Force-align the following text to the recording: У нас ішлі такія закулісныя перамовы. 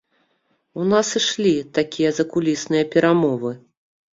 У 0.83 0.85
нас 0.93 1.11
ішлі 1.19 1.53
такія 1.81 2.09
закулісныя 2.21 2.83
перамовы. 2.97 3.57